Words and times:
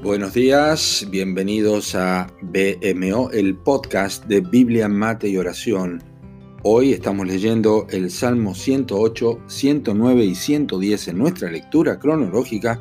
Buenos 0.00 0.32
días, 0.32 1.08
bienvenidos 1.10 1.96
a 1.96 2.32
BMO, 2.40 3.30
el 3.32 3.56
podcast 3.56 4.24
de 4.26 4.40
Biblia, 4.40 4.88
Mate 4.88 5.28
y 5.28 5.36
Oración. 5.36 6.00
Hoy 6.62 6.92
estamos 6.92 7.26
leyendo 7.26 7.84
el 7.90 8.08
Salmo 8.08 8.54
108, 8.54 9.40
109 9.48 10.24
y 10.24 10.34
110 10.36 11.08
en 11.08 11.18
nuestra 11.18 11.50
lectura 11.50 11.98
cronológica 11.98 12.80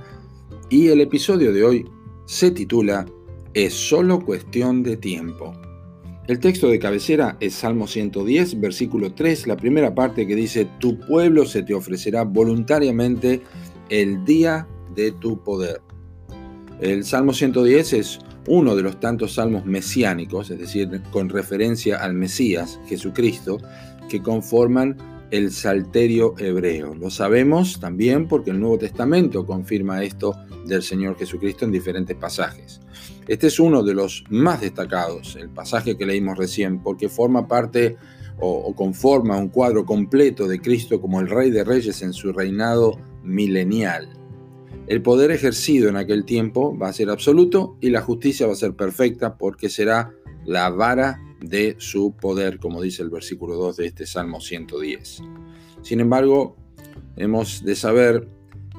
y 0.70 0.90
el 0.90 1.02
episodio 1.02 1.52
de 1.52 1.64
hoy 1.64 1.90
se 2.28 2.52
titula 2.52 3.08
Es 3.56 3.74
solo 3.74 4.24
cuestión 4.24 4.84
de 4.84 4.98
tiempo. 4.98 5.54
El 6.28 6.40
texto 6.40 6.68
de 6.68 6.78
cabecera 6.78 7.36
es 7.40 7.56
Salmo 7.56 7.88
110, 7.88 8.60
versículo 8.60 9.16
3, 9.16 9.48
la 9.48 9.58
primera 9.58 9.96
parte 9.96 10.28
que 10.28 10.36
dice, 10.36 10.70
Tu 10.80 11.00
pueblo 11.00 11.48
se 11.48 11.64
te 11.64 11.74
ofrecerá 11.74 12.24
voluntariamente 12.24 13.42
el 13.90 14.24
día 14.24 14.68
de 14.94 15.14
tu 15.14 15.44
poder. 15.44 15.87
El 16.80 17.06
Salmo 17.06 17.34
110 17.34 17.94
es 17.94 18.20
uno 18.48 18.76
de 18.76 18.84
los 18.84 19.00
tantos 19.00 19.34
salmos 19.34 19.66
mesiánicos, 19.66 20.52
es 20.52 20.60
decir, 20.60 21.02
con 21.12 21.30
referencia 21.30 21.98
al 21.98 22.14
Mesías, 22.14 22.80
Jesucristo, 22.88 23.58
que 24.10 24.22
conforman 24.22 24.96
el 25.32 25.52
Salterio 25.52 26.36
hebreo. 26.38 26.94
Lo 26.94 27.10
sabemos 27.10 27.80
también 27.80 28.28
porque 28.28 28.52
el 28.52 28.60
Nuevo 28.60 28.78
Testamento 28.78 29.46
confirma 29.46 30.04
esto 30.04 30.36
del 30.66 30.84
Señor 30.84 31.18
Jesucristo 31.18 31.66
en 31.66 31.72
diferentes 31.72 32.16
pasajes. 32.16 32.80
Este 33.28 33.48
es 33.48 33.60
uno 33.60 33.82
de 33.84 33.96
los 33.96 34.24
más 34.30 34.62
destacados, 34.62 35.36
el 35.36 35.50
pasaje 35.50 35.98
que 35.98 36.06
leímos 36.06 36.38
recién, 36.38 36.82
porque 36.84 37.10
forma 37.10 37.48
parte 37.48 37.98
o, 38.40 38.50
o 38.50 38.76
conforma 38.76 39.36
un 39.36 39.50
cuadro 39.50 39.84
completo 39.84 40.48
de 40.48 40.62
Cristo 40.62 41.02
como 41.02 41.20
el 41.20 41.28
Rey 41.28 41.50
de 41.50 41.64
Reyes 41.64 42.04
en 42.04 42.14
su 42.14 42.32
reinado 42.32 43.00
milenial. 43.24 44.10
El 44.88 45.02
poder 45.02 45.32
ejercido 45.32 45.90
en 45.90 45.98
aquel 45.98 46.24
tiempo 46.24 46.78
va 46.78 46.88
a 46.88 46.94
ser 46.94 47.10
absoluto 47.10 47.78
y 47.82 47.90
la 47.90 48.02
justicia 48.02 48.48
va 48.48 48.54
a 48.54 48.56
ser 48.56 48.74
perfecta 48.74 49.38
porque 49.38 49.68
será 49.68 50.14
la 50.46 50.70
vara 50.70 51.22
de 51.42 51.76
su 51.78 52.16
poder, 52.16 52.58
como 52.58 52.82
dice 52.82 53.04
el 53.04 53.10
versículo 53.10 53.56
2 53.56 53.78
de 53.78 53.86
este 53.88 54.06
Salmo 54.06 54.40
110. 54.40 55.24
Sin 55.82 56.00
embargo, 56.00 56.56
hemos 57.18 57.66
de 57.66 57.76
saber 57.76 58.30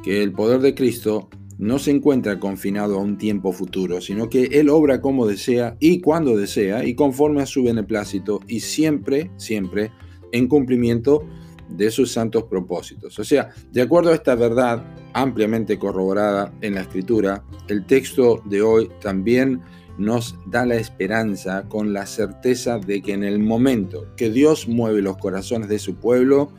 que 0.03 0.23
el 0.23 0.33
poder 0.33 0.61
de 0.61 0.75
Cristo 0.75 1.29
no 1.59 1.79
se 1.79 1.91
encuentra 1.91 2.41
confinado 2.41 2.99
a 2.99 3.03
un 3.03 3.19
tiempo 3.19 3.53
futuro, 3.53 4.01
sino 4.01 4.31
que 4.31 4.45
Él 4.45 4.71
obra 4.71 5.03
como 5.03 5.27
desea 5.27 5.77
y 5.79 6.01
cuando 6.01 6.37
desea 6.37 6.87
y 6.87 6.95
conforme 6.95 7.43
a 7.43 7.47
su 7.47 7.65
beneplácito 7.65 8.41
y 8.47 8.61
siempre, 8.61 9.31
siempre 9.37 9.91
en 10.33 10.49
cumplimiento 10.49 11.27
de 11.69 11.91
sus 11.91 12.13
santos 12.13 12.45
propósitos. 12.45 13.19
O 13.19 13.25
sea, 13.25 13.51
de 13.71 13.83
acuerdo 13.83 14.11
a 14.11 14.15
esta 14.15 14.35
verdad 14.35 14.85
ampliamente 15.13 15.79
corroborada 15.79 16.53
en 16.61 16.75
la 16.75 16.83
escritura, 16.83 17.45
el 17.69 17.85
texto 17.85 18.43
de 18.45 18.63
hoy 18.63 18.91
también 19.01 19.63
nos 19.99 20.37
da 20.47 20.65
la 20.65 20.77
esperanza 20.77 21.69
con 21.69 21.93
la 21.93 22.07
certeza 22.07 22.79
de 22.79 23.03
que 23.03 23.13
en 23.13 23.25
el 23.25 23.41
momento 23.41 24.07
que 24.17 24.31
Dios 24.31 24.69
mueve 24.69 25.03
los 25.03 25.19
corazones 25.19 25.69
de 25.69 25.79
su 25.79 25.97
pueblo, 25.97 26.53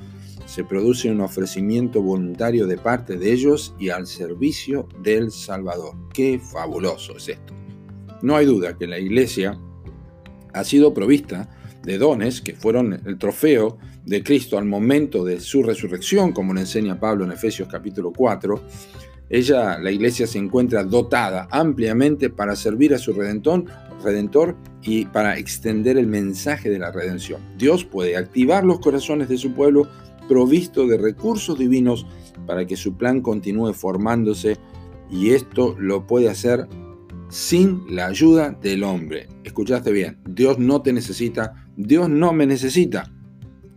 se 0.45 0.63
produce 0.63 1.11
un 1.11 1.21
ofrecimiento 1.21 2.01
voluntario 2.01 2.65
de 2.65 2.77
parte 2.77 3.17
de 3.17 3.31
ellos 3.31 3.75
y 3.79 3.89
al 3.89 4.07
servicio 4.07 4.89
del 5.03 5.31
Salvador. 5.31 5.95
Qué 6.11 6.39
fabuloso 6.39 7.17
es 7.17 7.29
esto. 7.29 7.53
No 8.21 8.35
hay 8.35 8.47
duda 8.47 8.75
que 8.75 8.87
la 8.87 8.99
iglesia 8.99 9.57
ha 10.53 10.63
sido 10.63 10.93
provista 10.93 11.49
dones 11.97 12.41
que 12.41 12.53
fueron 12.53 13.01
el 13.05 13.17
trofeo 13.17 13.77
de 14.05 14.23
Cristo 14.23 14.57
al 14.57 14.65
momento 14.65 15.23
de 15.23 15.39
su 15.39 15.63
resurrección, 15.63 16.31
como 16.31 16.53
le 16.53 16.61
enseña 16.61 16.99
Pablo 16.99 17.25
en 17.25 17.31
Efesios 17.31 17.67
capítulo 17.69 18.11
4, 18.11 18.61
ella, 19.29 19.77
la 19.77 19.91
iglesia, 19.91 20.25
se 20.25 20.39
encuentra 20.39 20.83
dotada 20.83 21.47
ampliamente 21.51 22.29
para 22.29 22.55
servir 22.55 22.93
a 22.95 22.97
su 22.97 23.13
redentor, 23.13 23.65
redentor 24.03 24.55
y 24.81 25.05
para 25.05 25.37
extender 25.37 25.97
el 25.97 26.07
mensaje 26.07 26.69
de 26.69 26.79
la 26.79 26.91
redención. 26.91 27.41
Dios 27.57 27.85
puede 27.85 28.17
activar 28.17 28.63
los 28.65 28.79
corazones 28.79 29.29
de 29.29 29.37
su 29.37 29.53
pueblo 29.53 29.87
provisto 30.27 30.87
de 30.87 30.97
recursos 30.97 31.59
divinos 31.59 32.05
para 32.47 32.65
que 32.65 32.75
su 32.75 32.95
plan 32.97 33.21
continúe 33.21 33.73
formándose 33.73 34.57
y 35.11 35.31
esto 35.31 35.75
lo 35.77 36.07
puede 36.07 36.29
hacer 36.29 36.67
sin 37.29 37.83
la 37.89 38.07
ayuda 38.07 38.51
del 38.51 38.83
hombre. 38.83 39.27
Escuchaste 39.43 39.91
bien, 39.91 40.19
Dios 40.27 40.57
no 40.57 40.81
te 40.81 40.93
necesita, 40.93 41.68
Dios 41.81 42.09
no 42.09 42.33
me 42.33 42.45
necesita. 42.45 43.09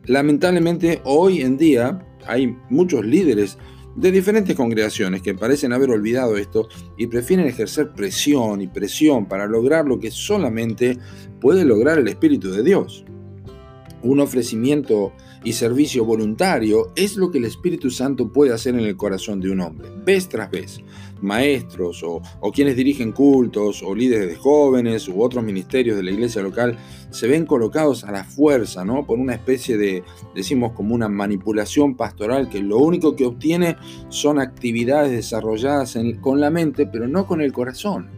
Lamentablemente 0.07 1.01
hoy 1.05 1.41
en 1.41 1.57
día 1.57 2.05
hay 2.27 2.49
muchos 2.69 3.07
líderes 3.07 3.59
de 3.95 4.11
diferentes 4.11 4.57
congregaciones 4.57 5.23
que 5.23 5.35
parecen 5.35 5.73
haber 5.73 5.91
olvidado 5.91 6.37
esto 6.37 6.69
y 6.99 7.07
prefieren 7.07 7.47
ejercer 7.47 7.93
presión 7.93 8.61
y 8.61 8.67
presión 8.67 9.27
para 9.27 9.47
lograr 9.47 9.87
lo 9.87 10.01
que 10.01 10.11
solamente 10.11 10.99
puede 11.41 11.65
lograr 11.65 12.01
el 12.01 12.09
Espíritu 12.09 12.51
de 12.51 12.65
Dios. 12.65 13.05
Un 14.03 14.19
ofrecimiento 14.19 15.13
y 15.45 15.53
servicio 15.53 16.05
voluntario 16.05 16.93
es 16.97 17.17
lo 17.17 17.31
que 17.31 17.39
el 17.39 17.45
Espíritu 17.45 17.91
Santo 17.91 18.33
puede 18.33 18.53
hacer 18.53 18.75
en 18.75 18.81
el 18.81 18.97
corazón 18.97 19.41
de 19.41 19.51
un 19.51 19.61
hombre, 19.61 19.89
vez 20.05 20.29
tras 20.29 20.51
vez. 20.51 20.81
Maestros 21.21 22.03
o, 22.03 22.21
quienes 22.53 22.75
dirigen 22.75 23.13
cultos 23.13 23.83
o 23.85 23.95
líderes 23.95 24.29
de 24.29 24.35
jóvenes 24.35 25.07
u 25.07 25.23
otros 25.23 25.45
ministerios 25.45 25.97
de 25.97 26.03
la 26.03 26.11
iglesia 26.11 26.43
local 26.43 26.77
se 27.11 27.29
ven 27.29 27.47
colocados 27.47 28.03
a 28.03 28.11
la 28.11 28.25
fuerza, 28.25 28.85
¿no? 28.85 29.07
Por 29.07 29.21
una 29.21 29.35
especie 29.35 29.77
de, 29.77 30.03
decimos, 30.35 30.73
como 30.73 30.97
una 30.97 31.09
manipulación 31.09 31.97
pastoral 31.97 32.49
que 32.49 32.61
lo 32.61 32.79
único 32.79 33.15
que 33.15 33.25
obtiene 33.25 33.77
son 34.09 34.41
actividades 34.41 35.13
desarrolladas 35.13 35.97
con 36.21 36.41
la 36.41 36.51
mente, 36.51 36.87
pero 36.87 37.07
no 37.07 37.25
con 37.25 37.41
el 37.41 37.53
corazón. 37.53 38.11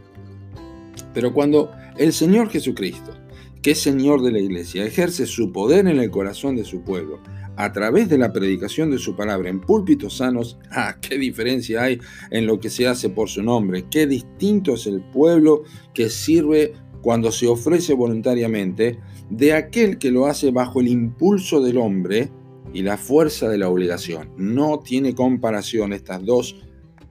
Pero 1.13 1.35
cuando 1.35 1.71
el 1.99 2.13
Señor 2.15 2.49
Jesucristo 2.49 3.24
que 3.65 3.75
Señor 3.75 4.21
de 4.21 4.31
la 4.31 4.41
Iglesia 4.41 4.85
ejerce 4.85 5.25
su 5.25 5.51
poder 5.51 5.87
en 5.87 5.99
el 5.99 6.11
corazón 6.11 6.55
de 6.55 6.67
su 6.67 6.83
pueblo 6.83 7.21
a 7.57 7.73
través 7.73 8.11
de 8.11 8.19
la 8.19 8.31
predicación 8.31 8.91
de 8.91 8.99
su 8.99 9.17
palabra 9.17 9.49
en 9.49 9.63
púlpitos 9.63 10.19
sanos, 10.19 10.59
¡ah, 10.71 10.99
qué 11.01 11.17
diferencia 11.17 11.83
hay 11.83 11.99
en 12.31 12.47
lo 12.47 12.61
que 12.61 12.69
se 12.69 12.87
hace 12.87 13.09
por 13.09 13.31
su 13.31 13.43
nombre! 13.43 13.87
¡Qué 13.91 14.07
distinto 14.07 14.75
es 14.75 14.87
el 14.87 15.01
pueblo 15.01 15.63
que 15.95 16.11
sirve 16.11 16.75
cuando 17.01 17.33
se 17.33 17.47
ofrece 17.47 17.95
voluntariamente 17.95 18.99
de 19.31 19.55
aquel 19.55 19.97
que 19.97 20.11
lo 20.11 20.27
hace 20.27 20.51
bajo 20.51 20.83
el 20.83 20.89
impulso 20.89 21.63
del 21.63 21.79
hombre 21.79 22.31
y 22.75 22.83
la 22.83 22.99
fuerza 22.99 23.49
de 23.49 23.57
la 23.57 23.71
obligación! 23.71 24.29
No 24.37 24.81
tiene 24.81 25.15
comparación 25.15 25.95
estas 25.95 26.23
dos 26.23 26.55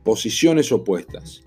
posiciones 0.04 0.72
opuestas. 0.72 1.42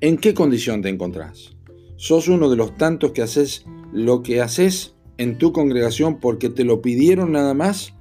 ¿En 0.00 0.16
qué 0.16 0.34
condición 0.34 0.82
te 0.82 0.88
encontrás? 0.88 1.54
¿Sos 1.94 2.26
uno 2.26 2.50
de 2.50 2.56
los 2.56 2.76
tantos 2.76 3.12
que 3.12 3.22
haces 3.22 3.64
lo 3.92 4.22
que 4.22 4.40
haces 4.40 4.94
en 5.16 5.38
tu 5.38 5.52
congregación 5.52 6.20
porque 6.20 6.48
te 6.48 6.64
lo 6.64 6.80
pidieron 6.80 7.32
nada 7.32 7.54
más 7.54 7.94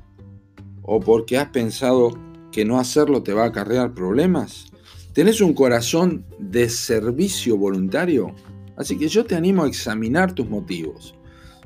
o 0.84 1.00
porque 1.00 1.38
has 1.38 1.50
pensado 1.50 2.12
que 2.52 2.66
no 2.66 2.80
hacerlo 2.80 3.24
te 3.24 3.34
va 3.34 3.44
a 3.44 3.48
acarrear 3.48 3.94
problemas? 3.94 4.72
¿Tenés 5.14 5.42
un 5.42 5.54
corazón 5.54 6.26
de 6.40 6.70
servicio 6.70 7.58
voluntario? 7.58 8.34
Así 8.78 8.98
que 8.98 9.08
yo 9.08 9.26
te 9.26 9.36
animo 9.36 9.64
a 9.64 9.68
examinar 9.68 10.34
tus 10.34 10.50
motivos. 10.50 11.16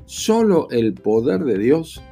Solo 0.06 0.68
el 0.70 0.94
poder 0.94 1.44
de 1.44 1.58
Dios 1.58 2.02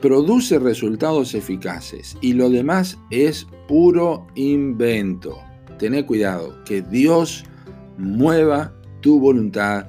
produce 0.00 0.58
resultados 0.58 1.34
eficaces 1.34 2.16
y 2.20 2.34
lo 2.34 2.50
demás 2.50 2.98
es 3.10 3.46
puro 3.66 4.26
invento. 4.34 5.38
Tené 5.78 6.06
cuidado, 6.06 6.62
que 6.64 6.82
Dios 6.82 7.44
mueva 7.98 8.72
tu 9.00 9.18
voluntad 9.18 9.86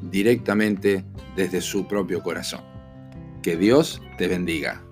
directamente 0.00 1.04
desde 1.36 1.60
su 1.60 1.86
propio 1.86 2.22
corazón. 2.22 2.62
Que 3.42 3.56
Dios 3.56 4.02
te 4.18 4.28
bendiga. 4.28 4.82